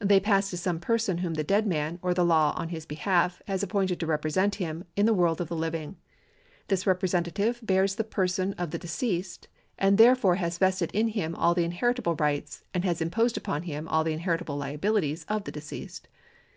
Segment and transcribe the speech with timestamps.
[0.00, 3.40] The}' pass to some person whom the dead man, or the law on his behalf,
[3.46, 5.94] has appointed to represent him in the world of the living.
[6.66, 9.46] This representative bears the person of the deceased,
[9.78, 13.86] and therefore has vested in him all the inheritable rights, and has imposed upon him
[13.86, 16.08] all the inheritable liabilities of the deceased.